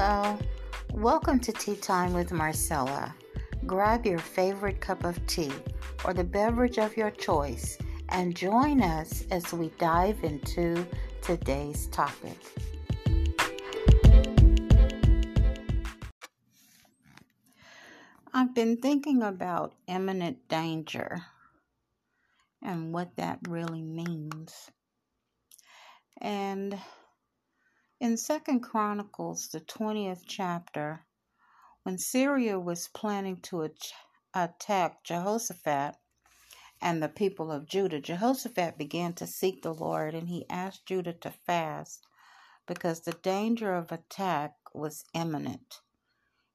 Hello, 0.00 0.38
welcome 0.92 1.40
to 1.40 1.50
Tea 1.50 1.74
Time 1.74 2.12
with 2.12 2.30
Marcella. 2.30 3.12
Grab 3.66 4.06
your 4.06 4.20
favorite 4.20 4.80
cup 4.80 5.02
of 5.02 5.26
tea 5.26 5.50
or 6.04 6.14
the 6.14 6.22
beverage 6.22 6.78
of 6.78 6.96
your 6.96 7.10
choice 7.10 7.76
and 8.10 8.36
join 8.36 8.80
us 8.80 9.24
as 9.32 9.52
we 9.52 9.72
dive 9.80 10.22
into 10.22 10.86
today's 11.20 11.88
topic. 11.88 12.38
I've 18.32 18.54
been 18.54 18.76
thinking 18.76 19.24
about 19.24 19.74
imminent 19.88 20.46
danger 20.46 21.24
and 22.62 22.94
what 22.94 23.16
that 23.16 23.40
really 23.48 23.82
means. 23.82 24.70
And 26.20 26.78
in 28.00 28.16
Second 28.16 28.60
Chronicles, 28.60 29.48
the 29.48 29.60
20th 29.60 30.22
chapter, 30.26 31.04
when 31.82 31.98
Syria 31.98 32.58
was 32.58 32.88
planning 32.88 33.40
to 33.42 33.68
attack 34.34 35.02
Jehoshaphat 35.02 35.96
and 36.80 37.02
the 37.02 37.08
people 37.08 37.50
of 37.50 37.66
Judah, 37.66 38.00
Jehoshaphat 38.00 38.78
began 38.78 39.14
to 39.14 39.26
seek 39.26 39.62
the 39.62 39.74
Lord 39.74 40.14
and 40.14 40.28
he 40.28 40.48
asked 40.48 40.86
Judah 40.86 41.12
to 41.14 41.30
fast 41.30 42.06
because 42.66 43.00
the 43.00 43.12
danger 43.12 43.74
of 43.74 43.90
attack 43.90 44.54
was 44.72 45.04
imminent. 45.12 45.80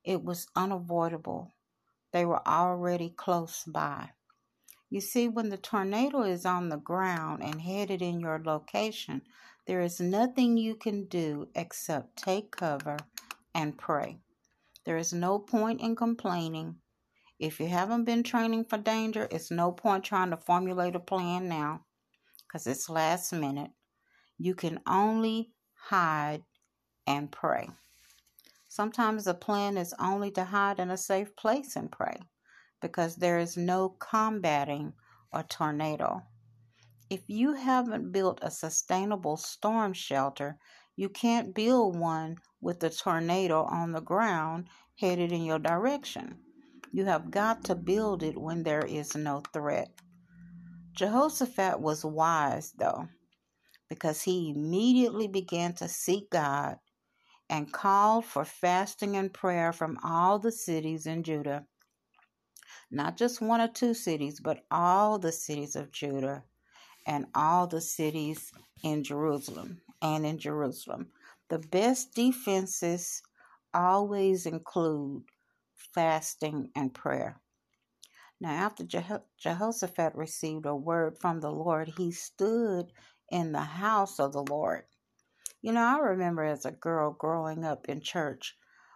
It 0.03 0.23
was 0.23 0.47
unavoidable. 0.55 1.51
They 2.13 2.25
were 2.25 2.47
already 2.47 3.09
close 3.09 3.63
by. 3.65 4.11
You 4.93 5.01
see, 5.01 5.27
when 5.27 5.49
the 5.49 5.57
tornado 5.57 6.21
is 6.21 6.45
on 6.45 6.69
the 6.69 6.77
ground 6.77 7.41
and 7.41 7.59
headed 7.59 8.03
in 8.03 8.19
your 8.19 8.37
location, 8.37 9.23
there 9.65 9.81
is 9.81 9.99
nothing 9.99 10.55
you 10.55 10.75
can 10.75 11.05
do 11.05 11.47
except 11.55 12.15
take 12.15 12.51
cover 12.51 12.97
and 13.55 13.75
pray. 13.75 14.19
There 14.85 14.97
is 14.97 15.11
no 15.11 15.39
point 15.39 15.81
in 15.81 15.95
complaining. 15.95 16.75
If 17.39 17.59
you 17.59 17.69
haven't 17.69 18.03
been 18.03 18.21
training 18.21 18.65
for 18.65 18.77
danger, 18.77 19.27
it's 19.31 19.49
no 19.49 19.71
point 19.71 20.03
trying 20.03 20.29
to 20.29 20.37
formulate 20.37 20.93
a 20.93 20.99
plan 20.99 21.49
now 21.49 21.85
because 22.45 22.67
it's 22.67 22.87
last 22.87 23.33
minute. 23.33 23.71
You 24.37 24.53
can 24.53 24.79
only 24.85 25.53
hide 25.73 26.43
and 27.07 27.31
pray. 27.31 27.67
Sometimes 28.67 29.23
the 29.23 29.33
plan 29.33 29.75
is 29.75 29.95
only 29.97 30.29
to 30.33 30.43
hide 30.43 30.77
in 30.77 30.91
a 30.91 30.97
safe 30.97 31.35
place 31.35 31.75
and 31.75 31.91
pray 31.91 32.19
because 32.83 33.15
there 33.15 33.39
is 33.39 33.55
no 33.55 33.95
combating 33.97 34.91
a 35.31 35.41
tornado. 35.41 36.21
If 37.09 37.21
you 37.27 37.53
haven't 37.53 38.11
built 38.11 38.39
a 38.41 38.51
sustainable 38.51 39.37
storm 39.37 39.93
shelter, 39.93 40.57
you 40.97 41.07
can't 41.07 41.55
build 41.55 41.97
one 41.97 42.39
with 42.59 42.81
the 42.81 42.89
tornado 42.89 43.63
on 43.63 43.93
the 43.93 44.01
ground 44.01 44.67
headed 44.99 45.31
in 45.31 45.45
your 45.45 45.59
direction. 45.59 46.37
You 46.91 47.05
have 47.05 47.31
got 47.31 47.63
to 47.63 47.75
build 47.75 48.21
it 48.21 48.37
when 48.37 48.63
there 48.63 48.85
is 48.85 49.15
no 49.15 49.41
threat. 49.53 49.89
Jehoshaphat 50.91 51.79
was 51.79 52.03
wise, 52.03 52.73
though, 52.77 53.07
because 53.87 54.21
he 54.23 54.49
immediately 54.49 55.29
began 55.29 55.71
to 55.75 55.87
seek 55.87 56.29
God 56.29 56.79
and 57.49 57.71
called 57.71 58.25
for 58.25 58.43
fasting 58.43 59.15
and 59.15 59.33
prayer 59.33 59.71
from 59.71 59.97
all 60.03 60.37
the 60.37 60.51
cities 60.51 61.05
in 61.05 61.23
Judah. 61.23 61.65
Not 62.93 63.17
just 63.17 63.41
one 63.41 63.59
or 63.59 63.67
two 63.67 63.95
cities, 63.95 64.39
but 64.39 64.65
all 64.69 65.17
the 65.17 65.31
cities 65.31 65.75
of 65.75 65.91
Judah 65.91 66.43
and 67.07 67.25
all 67.33 67.65
the 67.65 67.81
cities 67.81 68.51
in 68.83 69.03
Jerusalem 69.03 69.81
and 70.03 70.23
in 70.27 70.37
Jerusalem. 70.37 71.07
The 71.49 71.57
best 71.57 72.13
defenses 72.13 73.23
always 73.73 74.45
include 74.45 75.23
fasting 75.75 76.69
and 76.75 76.93
prayer. 76.93 77.41
Now, 78.39 78.51
after 78.51 78.83
Jehoshaphat 79.39 80.13
received 80.13 80.67
a 80.67 80.75
word 80.75 81.17
from 81.19 81.39
the 81.39 81.51
Lord, 81.51 81.93
he 81.97 82.11
stood 82.11 82.91
in 83.31 83.53
the 83.53 83.61
house 83.61 84.19
of 84.19 84.33
the 84.33 84.43
Lord. 84.43 84.83
You 85.63 85.71
know, 85.71 85.81
I 85.81 85.97
remember 85.97 86.43
as 86.43 86.65
a 86.65 86.71
girl 86.71 87.11
growing 87.11 87.65
up 87.65 87.89
in 87.89 88.01
church 88.01 88.55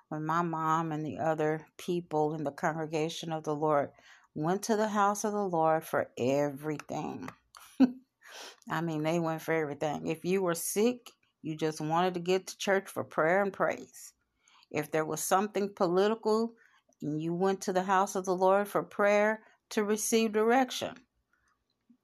when 0.09 0.25
my 0.25 0.41
mom 0.41 0.91
and 0.91 1.05
the 1.05 1.19
other 1.19 1.65
people 1.77 2.33
in 2.33 2.43
the 2.43 2.51
congregation 2.51 3.31
of 3.31 3.43
the 3.43 3.55
Lord 3.55 3.89
went 4.35 4.63
to 4.63 4.75
the 4.75 4.87
house 4.89 5.23
of 5.23 5.33
the 5.33 5.47
Lord 5.47 5.83
for 5.83 6.09
everything. 6.17 7.29
I 8.69 8.81
mean, 8.81 9.03
they 9.03 9.19
went 9.19 9.41
for 9.41 9.53
everything. 9.53 10.07
If 10.07 10.25
you 10.25 10.41
were 10.41 10.55
sick, 10.55 11.11
you 11.41 11.55
just 11.55 11.81
wanted 11.81 12.13
to 12.15 12.19
get 12.19 12.47
to 12.47 12.57
church 12.57 12.87
for 12.89 13.03
prayer 13.03 13.41
and 13.41 13.53
praise. 13.53 14.13
If 14.71 14.91
there 14.91 15.05
was 15.05 15.21
something 15.23 15.73
political, 15.75 16.53
you 17.01 17.33
went 17.33 17.61
to 17.61 17.73
the 17.73 17.83
house 17.83 18.15
of 18.15 18.25
the 18.25 18.35
Lord 18.35 18.67
for 18.67 18.83
prayer 18.83 19.41
to 19.69 19.83
receive 19.83 20.33
direction. 20.33 20.95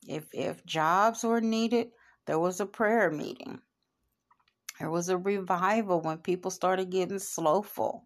If 0.08 0.25
if 0.34 0.66
jobs 0.66 1.24
were 1.24 1.41
needed, 1.41 1.91
there 2.25 2.40
was 2.40 2.59
a 2.59 2.66
prayer 2.66 3.09
meeting. 3.12 3.62
There 4.84 4.92
was 4.92 5.08
a 5.08 5.18
revival 5.18 6.02
when 6.02 6.18
people 6.18 6.52
started 6.52 6.90
getting 6.90 7.18
slowful. 7.18 8.04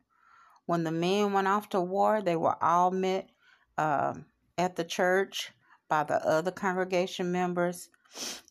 When 0.68 0.84
the 0.84 0.92
men 0.92 1.34
went 1.34 1.48
off 1.48 1.70
to 1.70 1.82
war, 1.82 2.22
they 2.22 2.36
were 2.36 2.64
all 2.64 2.92
met 2.92 3.32
uh, 3.80 4.14
at 4.60 4.76
the 4.76 4.84
church 4.84 5.54
by 5.90 6.04
the 6.04 6.24
other 6.24 6.52
congregation 6.52 7.32
members 7.32 7.90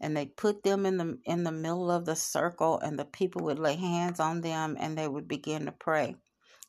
and 0.00 0.16
they 0.16 0.26
put 0.26 0.64
them 0.64 0.86
in 0.86 0.96
the 0.96 1.18
in 1.24 1.44
the 1.44 1.52
middle 1.52 1.88
of 1.88 2.04
the 2.04 2.16
circle 2.16 2.80
and 2.80 2.98
the 2.98 3.04
people 3.04 3.44
would 3.44 3.60
lay 3.60 3.76
hands 3.76 4.18
on 4.18 4.40
them 4.40 4.76
and 4.80 4.98
they 4.98 5.06
would 5.06 5.28
begin 5.28 5.66
to 5.66 5.72
pray 5.72 6.16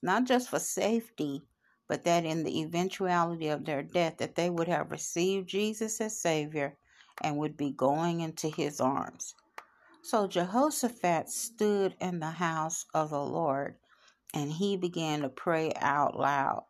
not 0.04 0.26
just 0.26 0.50
for 0.50 0.60
safety 0.60 1.42
but 1.88 2.04
that 2.04 2.24
in 2.24 2.44
the 2.44 2.62
eventuality 2.62 3.48
of 3.48 3.66
their 3.66 3.82
death 3.82 4.18
that 4.18 4.36
they 4.36 4.52
would 4.52 4.68
have 4.68 4.92
received 4.92 5.50
Jesus 5.50 6.00
as 6.02 6.22
savior 6.22 6.78
and 7.22 7.36
would 7.36 7.58
be 7.58 7.72
going 7.72 8.20
into 8.20 8.48
his 8.48 8.80
arms 8.80 9.34
so 10.08 10.26
Jehoshaphat 10.26 11.30
stood 11.30 11.94
in 12.00 12.22
the 12.22 12.32
house 12.32 12.86
of 12.94 13.10
the 13.10 13.22
Lord 13.22 13.76
and 14.34 14.50
he 14.50 14.78
began 14.78 15.20
to 15.20 15.28
pray 15.28 15.74
out 15.76 16.18
loud 16.18 16.64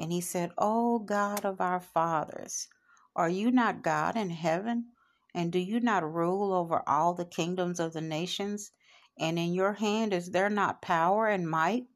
and 0.00 0.10
he 0.10 0.20
said, 0.20 0.50
"O 0.58 0.98
God 0.98 1.44
of 1.44 1.60
our 1.60 1.78
fathers, 1.78 2.66
are 3.14 3.28
you 3.28 3.52
not 3.52 3.84
God 3.84 4.16
in 4.16 4.30
heaven? 4.30 4.86
And 5.32 5.52
do 5.52 5.60
you 5.60 5.78
not 5.78 6.12
rule 6.12 6.52
over 6.52 6.82
all 6.88 7.14
the 7.14 7.24
kingdoms 7.24 7.78
of 7.78 7.92
the 7.92 8.00
nations? 8.00 8.72
And 9.16 9.38
in 9.38 9.54
your 9.54 9.74
hand 9.74 10.12
is 10.12 10.32
there 10.32 10.50
not 10.50 10.82
power 10.82 11.28
and 11.28 11.48
might, 11.48 11.86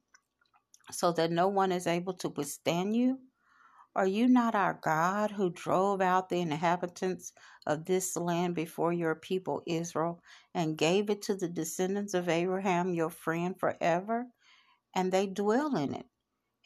so 0.93 1.11
that 1.15 1.33
no 1.33 1.49
one 1.49 1.73
is 1.73 1.89
able 1.89 2.15
to 2.15 2.29
withstand 2.29 2.95
you? 2.95 3.19
Are 3.97 4.07
you 4.07 4.29
not 4.29 4.55
our 4.55 4.75
God 4.83 5.33
who 5.33 5.51
drove 5.51 6.01
out 6.01 6.29
the 6.29 6.41
inhabitants 6.41 7.33
of 7.67 7.85
this 7.87 8.17
land 8.17 8.55
before 8.55 8.93
your 8.93 9.17
people 9.17 9.63
Israel 9.67 10.23
and 10.55 10.79
gave 10.79 11.11
it 11.11 11.23
to 11.23 11.35
the 11.35 11.49
descendants 11.49 12.15
of 12.15 12.29
Abraham, 12.29 12.95
your 12.95 13.11
friend, 13.11 13.59
forever? 13.59 14.27
And 14.95 15.13
they 15.13 15.27
dwell 15.27 15.77
in 15.77 15.95
it 15.95 16.07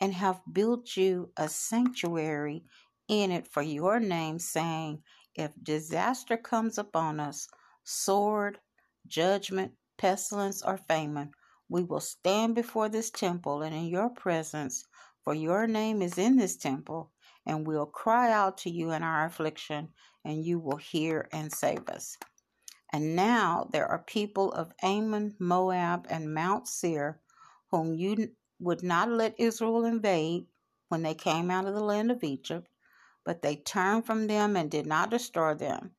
and 0.01 0.15
have 0.15 0.43
built 0.53 0.97
you 0.97 1.33
a 1.37 1.49
sanctuary 1.49 2.65
in 3.09 3.31
it 3.33 3.47
for 3.49 3.62
your 3.62 4.01
name, 4.01 4.39
saying, 4.39 5.03
If 5.35 5.53
disaster 5.62 6.37
comes 6.37 6.79
upon 6.79 7.21
us, 7.21 7.49
sword, 7.85 8.59
judgment, 9.06 9.73
pestilence, 9.99 10.62
or 10.62 10.77
famine, 10.79 11.33
we 11.69 11.85
will 11.85 12.01
stand 12.01 12.55
before 12.55 12.89
this 12.91 13.11
temple 13.11 13.62
and 13.62 13.75
in 13.75 13.87
your 13.87 14.11
presence, 14.11 14.85
for 15.25 15.35
your 15.35 15.67
name 15.67 16.03
is 16.03 16.19
in 16.19 16.37
this 16.37 16.56
temple, 16.56 17.11
and 17.47 17.66
we'll 17.66 17.87
cry 17.87 18.32
out 18.32 18.59
to 18.59 18.71
you 18.71 18.93
in 18.93 19.03
our 19.03 19.27
affliction, 19.27 19.88
and 20.25 20.44
you 20.44 20.59
will 20.59 20.77
hear 20.77 21.28
and 21.32 21.53
save 21.53 21.88
us. 21.88 22.16
And 22.93 23.16
now 23.16 23.69
there 23.72 23.87
are 23.87 24.05
people 24.06 24.53
of 24.53 24.72
Ammon, 24.82 25.35
Moab, 25.38 26.06
and 26.08 26.32
Mount 26.32 26.69
Seir, 26.69 27.20
whom 27.70 27.94
you 27.94 28.31
would 28.61 28.82
not 28.82 29.11
let 29.11 29.35
Israel 29.38 29.85
invade 29.85 30.46
when 30.88 31.02
they 31.02 31.14
came 31.14 31.50
out 31.50 31.67
of 31.67 31.75
the 31.75 31.82
land 31.82 32.11
of 32.11 32.23
Egypt, 32.23 32.69
but 33.25 33.43
they 33.43 33.56
turned 33.56 34.06
from 34.06 34.26
them 34.26 34.56
and 34.56 34.70
did 34.70 34.87
not 34.87 35.11
destroy 35.11 35.55
them. 35.55 35.90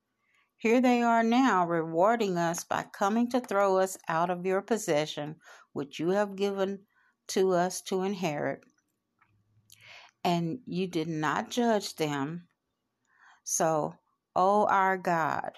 Here 0.58 0.80
they 0.80 1.02
are 1.02 1.22
now, 1.22 1.68
rewarding 1.68 2.38
us 2.38 2.64
by 2.64 2.84
coming 2.84 3.30
to 3.32 3.42
throw 3.42 3.78
us 3.78 3.98
out 4.08 4.30
of 4.30 4.46
your 4.46 4.62
possession, 4.62 5.36
which 5.74 6.00
you 6.00 6.10
have 6.10 6.38
given 6.38 6.80
to 7.28 7.52
us 7.52 7.82
to 7.82 8.04
inherit. 8.04 8.62
And 10.26 10.60
you 10.66 10.88
did 10.88 11.08
not 11.08 11.52
judge 11.52 11.96
them. 11.96 12.50
So, 13.46 13.96
O 14.36 14.66
our 14.68 14.98
God, 14.98 15.54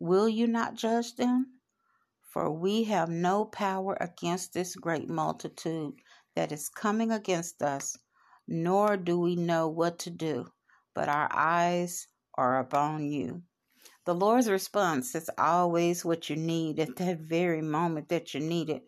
will 0.00 0.30
you 0.30 0.46
not 0.46 0.74
judge 0.74 1.16
them? 1.16 1.60
For 2.22 2.50
we 2.50 2.84
have 2.84 3.10
no 3.10 3.44
power 3.44 3.98
against 4.00 4.54
this 4.54 4.74
great 4.74 5.10
multitude 5.10 5.96
that 6.34 6.52
is 6.52 6.70
coming 6.70 7.12
against 7.12 7.60
us, 7.62 7.98
nor 8.46 8.96
do 8.96 9.20
we 9.20 9.36
know 9.36 9.68
what 9.68 9.98
to 10.00 10.10
do 10.10 10.50
but 10.98 11.08
our 11.08 11.28
eyes 11.32 12.08
are 12.34 12.58
upon 12.58 13.08
you. 13.08 13.40
The 14.04 14.16
Lord's 14.16 14.50
response 14.50 15.14
is 15.14 15.30
always 15.38 16.04
what 16.04 16.28
you 16.28 16.34
need 16.34 16.80
at 16.80 16.96
that 16.96 17.20
very 17.20 17.62
moment 17.62 18.08
that 18.08 18.34
you 18.34 18.40
need 18.40 18.68
it. 18.68 18.82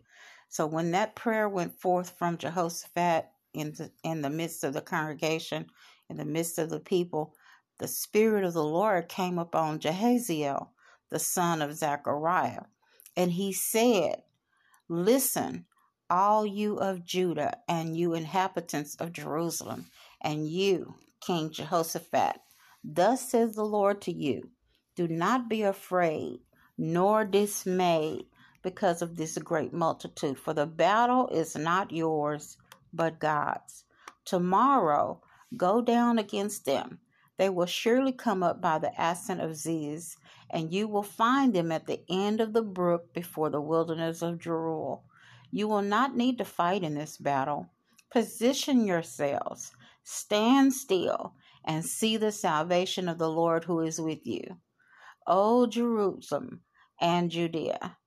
So 0.49 0.67
when 0.67 0.91
that 0.91 1.15
prayer 1.15 1.47
went 1.47 1.79
forth 1.79 2.17
from 2.17 2.37
Jehoshaphat 2.37 3.29
in 3.53 3.73
the, 3.73 3.91
in 4.03 4.21
the 4.21 4.29
midst 4.29 4.63
of 4.63 4.73
the 4.73 4.81
congregation, 4.81 5.67
in 6.09 6.17
the 6.17 6.25
midst 6.25 6.57
of 6.57 6.69
the 6.69 6.79
people, 6.79 7.35
the 7.79 7.87
Spirit 7.87 8.43
of 8.43 8.53
the 8.53 8.63
Lord 8.63 9.09
came 9.09 9.39
upon 9.39 9.79
Jahaziel, 9.79 10.69
the 11.09 11.19
son 11.19 11.61
of 11.61 11.75
Zechariah. 11.75 12.63
And 13.17 13.31
he 13.31 13.51
said, 13.51 14.23
Listen, 14.87 15.65
all 16.09 16.45
you 16.45 16.77
of 16.77 17.05
Judah, 17.05 17.57
and 17.67 17.95
you 17.97 18.13
inhabitants 18.13 18.95
of 18.95 19.13
Jerusalem, 19.13 19.85
and 20.21 20.47
you, 20.47 20.95
King 21.21 21.51
Jehoshaphat. 21.51 22.41
Thus 22.83 23.29
says 23.29 23.55
the 23.55 23.63
Lord 23.63 24.01
to 24.01 24.13
you 24.13 24.49
Do 24.95 25.07
not 25.07 25.49
be 25.49 25.61
afraid, 25.63 26.41
nor 26.77 27.25
dismayed 27.25 28.25
because 28.61 29.01
of 29.01 29.15
this 29.15 29.37
great 29.37 29.73
multitude, 29.73 30.37
for 30.37 30.53
the 30.53 30.65
battle 30.65 31.27
is 31.29 31.55
not 31.55 31.91
yours, 31.91 32.57
but 32.93 33.19
God's. 33.19 33.85
Tomorrow 34.25 35.21
go 35.57 35.81
down 35.81 36.19
against 36.19 36.65
them. 36.65 36.99
They 37.37 37.49
will 37.49 37.65
surely 37.65 38.11
come 38.11 38.43
up 38.43 38.61
by 38.61 38.77
the 38.77 38.91
ascent 38.97 39.41
of 39.41 39.55
Ziz, 39.55 40.15
and 40.49 40.71
you 40.71 40.87
will 40.87 41.03
find 41.03 41.53
them 41.53 41.71
at 41.71 41.87
the 41.87 42.01
end 42.09 42.39
of 42.39 42.53
the 42.53 42.61
brook 42.61 43.13
before 43.13 43.49
the 43.49 43.61
wilderness 43.61 44.21
of 44.21 44.39
Jeruel. 44.39 45.03
You 45.51 45.67
will 45.67 45.81
not 45.81 46.15
need 46.15 46.37
to 46.37 46.45
fight 46.45 46.83
in 46.83 46.93
this 46.93 47.17
battle. 47.17 47.67
Position 48.11 48.85
yourselves, 48.85 49.71
stand 50.03 50.73
still, 50.73 51.33
and 51.65 51.83
see 51.85 52.17
the 52.17 52.31
salvation 52.31 53.09
of 53.09 53.17
the 53.17 53.29
Lord 53.29 53.63
who 53.63 53.79
is 53.79 53.99
with 53.99 54.25
you. 54.25 54.57
O 55.27 55.65
Jerusalem 55.67 56.61
and 56.99 57.31
Judea, 57.31 57.97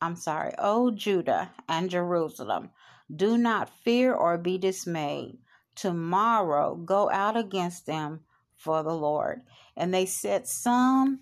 I'm 0.00 0.16
sorry, 0.16 0.52
O 0.58 0.90
Judah 0.90 1.50
and 1.68 1.90
Jerusalem, 1.90 2.70
do 3.14 3.38
not 3.38 3.70
fear 3.70 4.12
or 4.12 4.38
be 4.38 4.58
dismayed. 4.58 5.38
Tomorrow 5.74 6.76
go 6.76 7.10
out 7.10 7.36
against 7.36 7.86
them 7.86 8.20
for 8.56 8.82
the 8.82 8.94
Lord. 8.94 9.42
And 9.76 9.94
they 9.94 10.06
set 10.06 10.48
some 10.48 11.20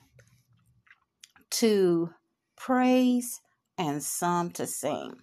to 1.50 2.10
praise 2.56 3.40
and 3.78 4.02
some 4.02 4.50
to 4.52 4.66
sing. 4.66 5.20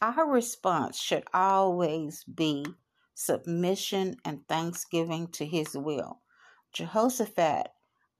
Our 0.00 0.28
response 0.28 0.98
should 0.98 1.24
always 1.32 2.24
be 2.24 2.66
submission 3.14 4.16
and 4.24 4.46
thanksgiving 4.48 5.28
to 5.28 5.46
his 5.46 5.76
will. 5.76 6.20
Jehoshaphat, 6.72 7.68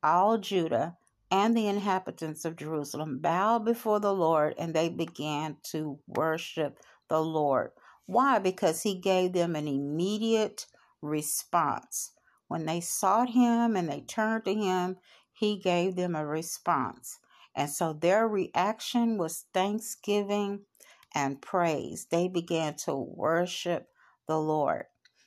all 0.03 0.39
Judah, 0.39 0.97
and 1.31 1.57
the 1.57 1.67
inhabitants 1.67 2.45
of 2.45 2.57
Jerusalem 2.57 3.19
bowed 3.19 3.65
before 3.65 3.99
the 3.99 4.15
Lord 4.15 4.55
and 4.59 4.75
they 4.75 4.89
began 4.89 5.57
to 5.71 5.99
worship 6.07 6.79
the 7.09 7.21
Lord. 7.21 7.71
Why? 8.07 8.39
Because 8.39 8.83
he 8.83 8.95
gave 8.95 9.33
them 9.33 9.57
an 9.57 9.69
immediate 9.69 10.67
response. 11.01 12.13
When 12.49 12.67
they 12.67 12.81
sought 12.81 13.31
him 13.31 13.77
and 13.77 13.89
they 13.89 14.01
turned 14.01 14.45
to 14.45 14.55
him, 14.55 14.97
he 15.33 15.59
gave 15.59 15.97
them 15.97 16.15
a 16.15 16.27
response. 16.27 17.19
And 17.55 17.71
so 17.71 17.93
their 17.93 18.29
reaction 18.29 19.19
was 19.19 19.47
thanksgiving 19.55 20.67
and 21.15 21.43
praise. 21.43 22.07
They 22.11 22.29
began 22.29 22.75
to 22.85 22.95
worship 22.95 23.89
the 24.27 24.39
Lord. 24.39 24.87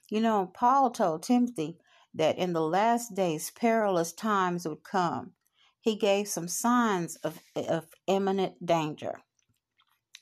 You 0.09 0.21
know, 0.21 0.51
Paul 0.53 0.91
told 0.91 1.23
Timothy 1.23 1.79
that 2.13 2.37
in 2.37 2.53
the 2.53 2.61
last 2.61 3.15
days 3.15 3.51
perilous 3.51 4.13
times 4.13 4.67
would 4.67 4.83
come 4.83 5.33
he 5.85 5.95
gave 5.95 6.27
some 6.27 6.47
signs 6.47 7.15
of, 7.17 7.39
of 7.55 7.85
imminent 8.07 8.65
danger 8.65 9.21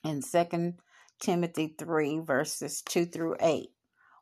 in 0.04 0.22
2 0.22 0.74
Timothy 1.20 1.76
3, 1.78 2.20
verses 2.20 2.82
2 2.82 3.06
through 3.06 3.38
8. 3.40 3.70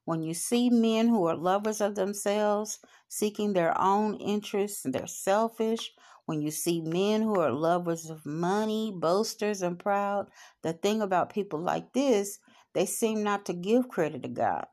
When 0.06 0.24
you 0.24 0.34
see 0.34 0.70
men 0.70 1.08
who 1.08 1.26
are 1.28 1.36
lovers 1.36 1.80
of 1.82 1.96
themselves, 1.96 2.80
seeking 3.08 3.54
their 3.54 3.80
own 3.80 4.16
interests, 4.16 4.84
and 4.86 4.94
they're 4.94 5.08
selfish, 5.08 5.92
when 6.26 6.42
you 6.42 6.52
see 6.52 6.82
men 6.82 7.22
who 7.22 7.40
are 7.40 7.52
lovers 7.52 8.10
of 8.10 8.26
money, 8.26 8.92
boasters, 8.96 9.62
and 9.62 9.78
proud, 9.78 10.30
the 10.62 10.74
thing 10.74 11.02
about 11.02 11.34
people 11.34 11.60
like 11.60 11.94
this, 11.94 12.40
they 12.74 12.86
seem 12.86 13.24
not 13.24 13.46
to 13.46 13.54
give 13.54 13.90
credit 13.90 14.24
to 14.24 14.30
God. 14.30 14.66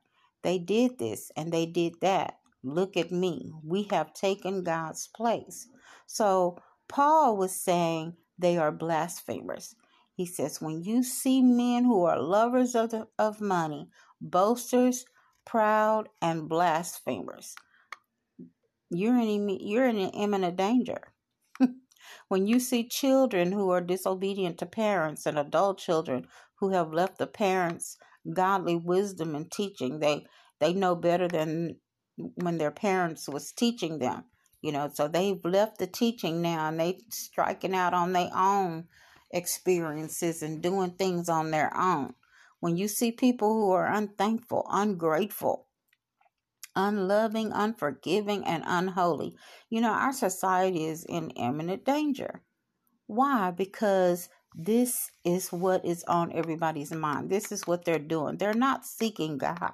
They 0.43 0.59
did 0.59 0.99
this 0.99 1.33
and 1.37 1.53
they 1.53 1.67
did 1.67 2.01
that. 2.01 2.39
Look 2.63 2.97
at 2.97 3.11
me. 3.11 3.53
We 3.65 3.85
have 3.91 4.15
taken 4.15 4.63
God's 4.63 5.09
place. 5.09 5.69
So 6.07 6.59
Paul 6.89 7.37
was 7.37 7.53
saying 7.53 8.17
they 8.39 8.57
are 8.57 8.73
blasphemers. 8.73 9.75
He 10.19 10.27
says, 10.27 10.61
when 10.61 10.83
you 10.83 11.05
see 11.05 11.41
men 11.43 11.85
who 11.85 12.03
are 12.03 12.21
lovers 12.21 12.75
of, 12.75 12.91
the, 12.91 13.07
of 13.21 13.41
money, 13.41 13.89
boasters, 14.21 15.05
proud, 15.47 16.09
and 16.21 16.49
blasphemers, 16.49 17.55
you're 18.91 19.17
in, 19.17 19.49
you're 19.49 19.87
in 19.87 19.97
imminent 19.99 20.57
danger. 20.57 21.13
when 22.29 22.49
you 22.49 22.59
see 22.59 22.89
children 22.89 23.53
who 23.53 23.71
are 23.71 23.81
disobedient 23.81 24.59
to 24.59 24.67
parents 24.67 25.25
and 25.25 25.39
adult 25.39 25.79
children 25.79 26.27
who 26.57 26.71
have 26.71 26.93
left 26.93 27.19
the 27.19 27.29
parents 27.29 27.97
godly 28.35 28.75
wisdom 28.75 29.37
and 29.37 29.53
teaching, 29.53 30.01
they 30.01 30.27
they 30.59 30.75
know 30.75 30.97
better 30.97 31.29
than 31.29 31.77
when 32.17 32.59
their 32.59 32.73
parents 32.73 33.29
was 33.29 33.53
teaching 33.53 34.01
them 34.01 34.25
you 34.61 34.73
know 34.73 34.91
so 34.93 35.07
they've 35.07 35.45
left 35.45 35.79
the 35.79 35.87
teaching 35.87 36.43
now 36.43 36.67
and 36.69 36.81
they 36.81 36.99
striking 37.11 37.77
out 37.77 37.95
on 37.95 38.13
their 38.13 38.31
own 38.35 38.89
experiences 39.31 40.43
and 40.43 40.63
doing 40.63 40.91
things 40.91 41.29
on 41.29 41.51
their 41.51 41.77
own. 41.77 42.15
When 42.61 42.77
you 42.77 42.89
see 42.89 43.13
people 43.13 43.53
who 43.55 43.71
are 43.73 43.87
unthankful 43.87 44.67
ungrateful 44.71 45.67
unloving 46.77 47.53
unforgiving 47.53 48.45
and 48.45 48.63
unholy 48.65 49.35
you 49.69 49.81
know 49.81 49.91
our 49.91 50.13
society 50.13 50.85
is 50.87 51.05
in 51.05 51.31
imminent 51.31 51.85
danger. 51.85 52.43
Why? 53.07 53.51
Because 53.51 54.29
this 54.55 55.11
is 55.25 55.51
what 55.51 55.85
is 55.85 56.05
on 56.05 56.33
everybody's 56.33 56.93
mind. 56.93 57.31
This 57.31 57.53
is 57.53 57.67
what 57.67 57.85
they're 57.85 57.99
doing. 57.99 58.37
They're 58.37 58.55
not 58.55 58.85
seeking 58.85 59.39
god. 59.39 59.73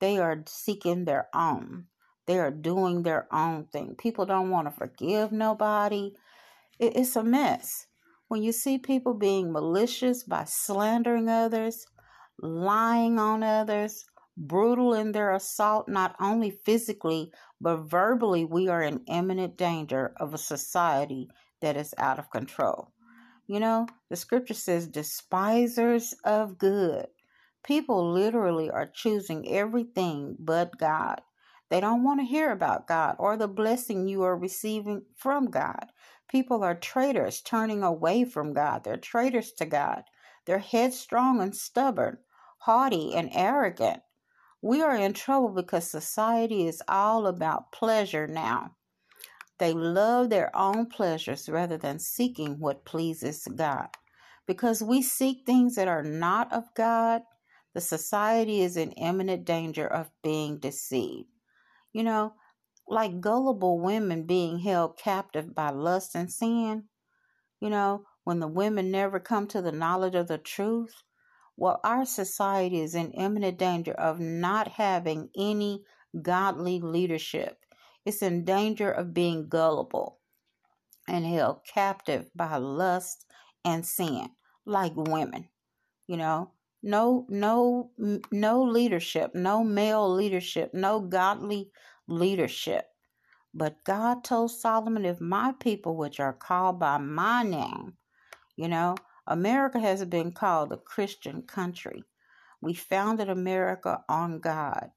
They 0.00 0.18
are 0.18 0.42
seeking 0.46 1.04
their 1.04 1.28
own. 1.34 1.86
They 2.26 2.38
are 2.38 2.50
doing 2.50 3.02
their 3.02 3.26
own 3.32 3.66
thing. 3.66 3.94
People 3.96 4.26
don't 4.26 4.50
want 4.50 4.66
to 4.66 4.72
forgive 4.72 5.30
nobody. 5.30 6.12
It's 6.78 7.16
a 7.16 7.22
mess. 7.22 7.86
When 8.32 8.42
you 8.42 8.52
see 8.52 8.78
people 8.78 9.12
being 9.12 9.52
malicious 9.52 10.22
by 10.22 10.44
slandering 10.44 11.28
others, 11.28 11.86
lying 12.38 13.18
on 13.18 13.42
others, 13.42 14.06
brutal 14.38 14.94
in 14.94 15.12
their 15.12 15.34
assault, 15.34 15.86
not 15.86 16.16
only 16.18 16.50
physically, 16.50 17.30
but 17.60 17.82
verbally, 17.82 18.46
we 18.46 18.68
are 18.68 18.80
in 18.80 19.04
imminent 19.06 19.58
danger 19.58 20.14
of 20.16 20.32
a 20.32 20.38
society 20.38 21.28
that 21.60 21.76
is 21.76 21.92
out 21.98 22.18
of 22.18 22.30
control. 22.30 22.94
You 23.46 23.60
know, 23.60 23.86
the 24.08 24.16
scripture 24.16 24.54
says, 24.54 24.88
despisers 24.88 26.14
of 26.24 26.56
good. 26.56 27.08
People 27.62 28.12
literally 28.14 28.70
are 28.70 28.86
choosing 28.86 29.46
everything 29.46 30.36
but 30.38 30.78
God. 30.78 31.20
They 31.68 31.80
don't 31.80 32.02
want 32.02 32.20
to 32.20 32.26
hear 32.26 32.50
about 32.50 32.86
God 32.86 33.16
or 33.18 33.36
the 33.36 33.48
blessing 33.48 34.08
you 34.08 34.22
are 34.22 34.38
receiving 34.38 35.02
from 35.16 35.50
God. 35.50 35.86
People 36.32 36.64
are 36.64 36.74
traitors, 36.74 37.42
turning 37.42 37.82
away 37.82 38.24
from 38.24 38.54
God. 38.54 38.84
They're 38.84 38.96
traitors 38.96 39.52
to 39.58 39.66
God. 39.66 40.04
They're 40.46 40.60
headstrong 40.60 41.42
and 41.42 41.54
stubborn, 41.54 42.16
haughty 42.60 43.14
and 43.14 43.28
arrogant. 43.34 44.00
We 44.62 44.80
are 44.80 44.96
in 44.96 45.12
trouble 45.12 45.50
because 45.50 45.90
society 45.90 46.66
is 46.66 46.82
all 46.88 47.26
about 47.26 47.70
pleasure 47.70 48.26
now. 48.26 48.76
They 49.58 49.74
love 49.74 50.30
their 50.30 50.50
own 50.56 50.86
pleasures 50.86 51.50
rather 51.50 51.76
than 51.76 51.98
seeking 51.98 52.58
what 52.58 52.86
pleases 52.86 53.46
God. 53.54 53.88
Because 54.46 54.82
we 54.82 55.02
seek 55.02 55.44
things 55.44 55.74
that 55.74 55.86
are 55.86 56.02
not 56.02 56.50
of 56.50 56.64
God, 56.74 57.24
the 57.74 57.82
society 57.82 58.62
is 58.62 58.78
in 58.78 58.92
imminent 58.92 59.44
danger 59.44 59.86
of 59.86 60.10
being 60.22 60.58
deceived. 60.58 61.28
You 61.92 62.04
know, 62.04 62.32
like 62.92 63.22
gullible 63.22 63.80
women 63.80 64.24
being 64.24 64.58
held 64.58 64.98
captive 64.98 65.54
by 65.54 65.70
lust 65.70 66.14
and 66.14 66.30
sin. 66.30 66.84
You 67.58 67.70
know, 67.70 68.04
when 68.24 68.38
the 68.38 68.46
women 68.46 68.90
never 68.90 69.18
come 69.18 69.46
to 69.48 69.62
the 69.62 69.72
knowledge 69.72 70.14
of 70.14 70.28
the 70.28 70.36
truth. 70.36 71.02
Well, 71.56 71.80
our 71.84 72.04
society 72.04 72.82
is 72.82 72.94
in 72.94 73.12
imminent 73.12 73.58
danger 73.58 73.92
of 73.92 74.20
not 74.20 74.68
having 74.68 75.30
any 75.34 75.84
godly 76.20 76.80
leadership. 76.80 77.56
It's 78.04 78.20
in 78.20 78.44
danger 78.44 78.90
of 78.90 79.14
being 79.14 79.48
gullible 79.48 80.18
and 81.08 81.24
held 81.24 81.60
captive 81.64 82.30
by 82.34 82.58
lust 82.58 83.24
and 83.64 83.86
sin, 83.86 84.28
like 84.66 84.92
women. 84.94 85.48
You 86.06 86.18
know, 86.18 86.50
no 86.82 87.26
no 87.28 87.90
no 88.32 88.62
leadership 88.64 89.34
no 89.34 89.62
male 89.62 90.12
leadership 90.12 90.74
no 90.74 90.98
godly 90.98 91.70
leadership 92.08 92.86
but 93.54 93.84
god 93.84 94.24
told 94.24 94.50
solomon 94.50 95.04
if 95.04 95.20
my 95.20 95.52
people 95.60 95.96
which 95.96 96.20
are 96.20 96.32
called 96.32 96.78
by 96.78 96.98
my 96.98 97.42
name 97.42 97.94
you 98.56 98.68
know 98.68 98.94
America 99.26 99.78
has 99.78 100.04
been 100.04 100.32
called 100.32 100.72
a 100.72 100.76
Christian 100.76 101.42
country. 101.42 102.02
We 102.60 102.74
founded 102.74 103.28
America 103.28 104.02
on 104.08 104.40
God. 104.40 104.90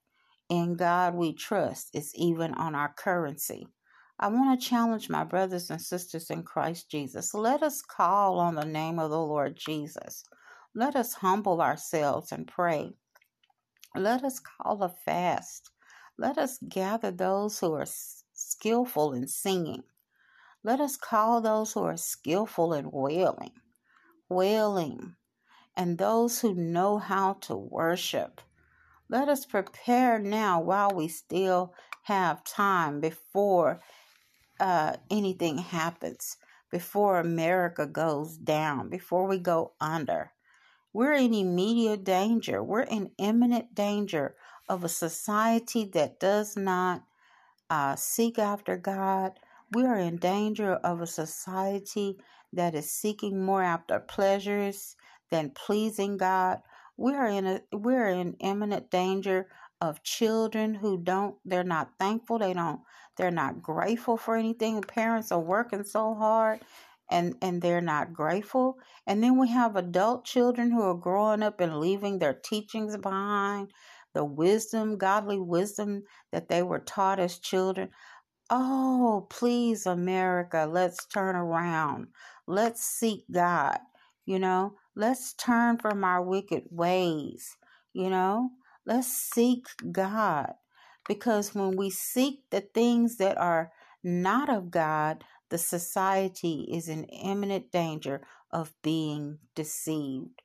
In 0.49 0.75
God 0.75 1.13
we 1.13 1.33
trust. 1.33 1.89
It's 1.93 2.11
even 2.15 2.53
on 2.55 2.73
our 2.73 2.91
currency. 2.93 3.67
I 4.19 4.29
want 4.29 4.59
to 4.59 4.67
challenge 4.67 5.09
my 5.09 5.23
brothers 5.23 5.69
and 5.69 5.81
sisters 5.81 6.29
in 6.31 6.43
Christ 6.43 6.89
Jesus. 6.89 7.33
Let 7.33 7.61
us 7.61 7.81
call 7.83 8.39
on 8.39 8.55
the 8.55 8.65
name 8.65 8.97
of 8.97 9.11
the 9.11 9.19
Lord 9.19 9.55
Jesus. 9.55 10.23
Let 10.73 10.95
us 10.95 11.13
humble 11.13 11.61
ourselves 11.61 12.31
and 12.31 12.47
pray. 12.47 12.93
Let 13.95 14.23
us 14.23 14.39
call 14.39 14.81
a 14.81 14.89
fast. 14.89 15.69
Let 16.17 16.37
us 16.37 16.59
gather 16.69 17.11
those 17.11 17.59
who 17.59 17.73
are 17.73 17.87
skillful 18.33 19.13
in 19.13 19.27
singing. 19.27 19.83
Let 20.63 20.79
us 20.79 20.95
call 20.95 21.41
those 21.41 21.73
who 21.73 21.83
are 21.83 21.97
skillful 21.97 22.73
in 22.73 22.89
wailing, 22.89 23.51
wailing, 24.29 25.15
and 25.75 25.97
those 25.97 26.39
who 26.39 26.55
know 26.55 26.97
how 26.97 27.33
to 27.41 27.55
worship. 27.55 28.41
Let 29.09 29.27
us 29.27 29.45
prepare 29.45 30.17
now 30.17 30.61
while 30.61 30.89
we 30.91 31.09
still 31.09 31.73
have 32.03 32.43
time 32.45 33.01
before 33.01 33.81
uh, 34.59 34.95
anything 35.11 35.57
happens, 35.57 36.37
before 36.71 37.19
America 37.19 37.85
goes 37.85 38.37
down, 38.37 38.89
before 38.89 39.27
we 39.27 39.37
go 39.37 39.73
under. 39.81 40.31
We're 40.93 41.13
in 41.13 41.33
immediate 41.33 42.05
danger. 42.05 42.63
We're 42.63 42.81
in 42.83 43.11
imminent 43.17 43.75
danger 43.75 44.35
of 44.67 44.83
a 44.83 44.89
society 44.89 45.85
that 45.93 46.19
does 46.19 46.57
not 46.57 47.03
uh, 47.69 47.95
seek 47.95 48.39
after 48.39 48.77
God. 48.77 49.33
We 49.71 49.85
are 49.85 49.97
in 49.97 50.17
danger 50.17 50.75
of 50.75 51.01
a 51.01 51.07
society 51.07 52.17
that 52.53 52.75
is 52.75 52.89
seeking 52.89 53.43
more 53.43 53.63
after 53.63 53.99
pleasures 53.99 54.95
than 55.31 55.49
pleasing 55.51 56.17
God. 56.17 56.59
We 56.97 57.13
are 57.13 57.27
in 57.27 57.45
a 57.45 57.61
we're 57.73 58.07
in 58.07 58.35
imminent 58.39 58.89
danger 58.89 59.47
of 59.81 60.03
children 60.03 60.75
who 60.75 60.97
don't 60.97 61.35
they're 61.43 61.63
not 61.63 61.91
thankful, 61.99 62.39
they 62.39 62.53
don't 62.53 62.81
they're 63.17 63.31
not 63.31 63.61
grateful 63.61 64.17
for 64.17 64.37
anything. 64.37 64.81
Parents 64.81 65.31
are 65.31 65.39
working 65.39 65.83
so 65.83 66.13
hard 66.13 66.61
and 67.09 67.35
and 67.41 67.61
they're 67.61 67.81
not 67.81 68.13
grateful. 68.13 68.77
And 69.05 69.21
then 69.21 69.37
we 69.37 69.49
have 69.49 69.75
adult 69.75 70.25
children 70.25 70.71
who 70.71 70.81
are 70.83 70.95
growing 70.95 71.43
up 71.43 71.59
and 71.59 71.79
leaving 71.79 72.19
their 72.19 72.33
teachings 72.33 72.95
behind, 72.97 73.71
the 74.15 74.25
wisdom, 74.25 74.97
godly 74.97 75.37
wisdom 75.37 76.03
that 76.31 76.49
they 76.49 76.63
were 76.63 76.79
taught 76.79 77.19
as 77.19 77.37
children. 77.37 77.89
Oh, 78.49 79.27
please, 79.29 79.85
America, 79.85 80.67
let's 80.71 81.05
turn 81.05 81.35
around. 81.35 82.07
Let's 82.47 82.83
seek 82.83 83.25
God. 83.31 83.77
You 84.25 84.39
know, 84.39 84.75
let's 84.95 85.33
turn 85.33 85.77
from 85.77 86.03
our 86.03 86.23
wicked 86.23 86.63
ways. 86.71 87.57
You 87.93 88.09
know, 88.09 88.49
let's 88.85 89.07
seek 89.07 89.65
God. 89.91 90.53
Because 91.07 91.53
when 91.53 91.75
we 91.75 91.91
seek 91.91 92.41
the 92.49 92.61
things 92.61 93.17
that 93.17 93.37
are 93.37 93.71
not 94.03 94.49
of 94.49 94.71
God, 94.71 95.23
the 95.49 95.57
society 95.57 96.67
is 96.71 96.87
in 96.89 97.03
imminent 97.05 97.71
danger 97.71 98.21
of 98.51 98.73
being 98.81 99.39
deceived. 99.55 100.41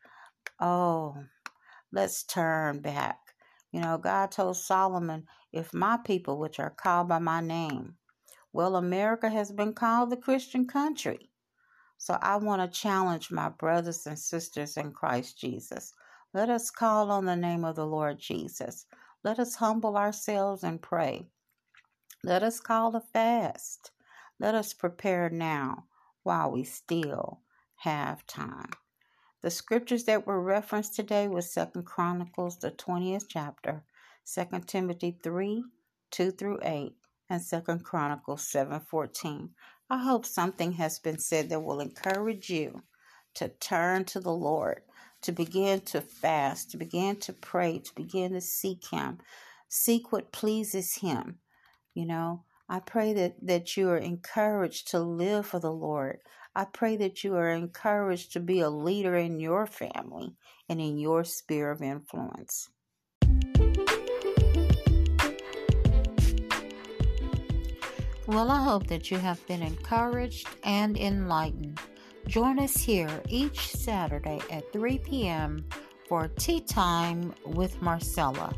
Oh, 0.61 1.17
let's 1.93 2.23
turn 2.25 2.81
back. 2.81 3.19
You 3.73 3.81
know, 3.81 3.99
God 3.99 4.33
told 4.33 4.57
Solomon, 4.57 5.27
if 5.53 5.73
my 5.73 5.99
people, 6.05 6.39
which 6.39 6.59
are 6.59 6.71
called 6.71 7.09
by 7.09 7.19
my 7.19 7.41
name, 7.41 7.97
well, 8.53 8.77
America 8.77 9.29
has 9.29 9.53
been 9.53 9.75
called 9.75 10.11
the 10.11 10.17
Christian 10.17 10.67
country. 10.67 11.31
So 11.99 12.19
I 12.21 12.37
want 12.37 12.63
to 12.63 12.81
challenge 12.81 13.31
my 13.31 13.51
brothers 13.51 14.07
and 14.07 14.19
sisters 14.19 14.77
in 14.77 14.93
Christ 14.93 15.39
Jesus. 15.39 15.93
Let 16.33 16.49
us 16.49 16.71
call 16.71 17.11
on 17.11 17.27
the 17.27 17.37
name 17.37 17.65
of 17.65 17.77
the 17.77 17.87
Lord 17.87 18.19
Jesus. 18.19 18.87
Let 19.23 19.39
us 19.39 19.55
humble 19.57 19.97
ourselves 19.97 20.65
and 20.65 20.81
pray. 20.81 21.29
Let 22.25 22.43
us 22.43 22.59
call 22.61 22.97
a 22.97 23.01
fast. 23.01 23.93
Let 24.39 24.55
us 24.55 24.73
prepare 24.73 25.31
now 25.31 25.85
while 26.23 26.51
we 26.51 26.65
still 26.65 27.41
have 27.77 28.27
time. 28.27 28.71
The 29.43 29.51
scriptures 29.51 30.05
that 30.05 30.27
were 30.27 30.41
referenced 30.41 30.95
today 30.95 31.27
was 31.27 31.51
Second 31.51 31.85
Chronicles, 31.87 32.59
the 32.59 32.71
20th 32.71 33.25
chapter, 33.27 33.83
Second 34.23 34.69
Timothy 34.69 35.19
3, 35.23 35.65
2 36.11 36.31
through 36.33 36.59
8, 36.63 36.95
and 37.31 37.41
Second 37.41 37.83
Chronicles 37.83 38.47
7, 38.47 38.81
14. 38.81 39.51
I 39.89 39.97
hope 39.97 40.27
something 40.27 40.73
has 40.73 40.99
been 40.99 41.19
said 41.19 41.49
that 41.49 41.61
will 41.61 41.81
encourage 41.81 42.51
you 42.51 42.83
to 43.35 43.49
turn 43.49 44.05
to 44.07 44.21
the 44.21 44.33
Lord, 44.33 44.83
to 45.23 45.33
begin 45.33 45.81
to 45.83 46.03
fast, 46.03 46.71
to 46.73 46.77
begin 46.77 47.17
to 47.21 47.33
pray, 47.33 47.79
to 47.79 47.95
begin 47.95 48.33
to 48.33 48.43
seek 48.43 48.89
Him. 48.89 49.21
Seek 49.69 50.13
what 50.13 50.33
pleases 50.33 50.97
Him. 50.97 51.39
You 51.95 52.05
know, 52.05 52.45
I 52.69 52.81
pray 52.81 53.15
that, 53.15 53.37
that 53.47 53.77
you 53.77 53.89
are 53.89 53.97
encouraged 53.97 54.89
to 54.91 55.01
live 55.01 55.47
for 55.47 55.61
the 55.61 55.73
Lord. 55.73 56.19
I 56.55 56.65
pray 56.65 56.97
that 56.97 57.23
you 57.23 57.37
are 57.37 57.51
encouraged 57.51 58.33
to 58.33 58.41
be 58.41 58.61
a 58.61 58.71
leader 58.71 59.15
in 59.15 59.39
your 59.39 59.67
family 59.67 60.35
and 60.69 60.81
in 60.81 60.99
your 60.99 61.23
sphere 61.23 61.71
of 61.71 61.81
influence. 61.81 62.69
Well, 68.27 68.51
I 68.51 68.63
hope 68.63 68.87
that 68.89 69.11
you 69.11 69.19
have 69.19 69.45
been 69.47 69.63
encouraged 69.63 70.49
and 70.65 70.97
enlightened. 70.97 71.81
Join 72.27 72.59
us 72.59 72.77
here 72.77 73.23
each 73.29 73.69
Saturday 73.69 74.41
at 74.51 74.73
3 74.73 74.99
p.m. 74.99 75.65
for 76.09 76.29
Tea 76.29 76.61
Time 76.61 77.35
with 77.45 77.81
Marcella. 77.81 78.55